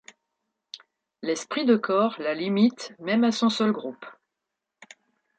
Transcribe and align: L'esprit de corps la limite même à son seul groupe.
L'esprit 1.21 1.63
de 1.63 1.75
corps 1.75 2.15
la 2.17 2.33
limite 2.33 2.95
même 2.97 3.23
à 3.23 3.31
son 3.31 3.49
seul 3.49 3.71
groupe. 3.71 4.03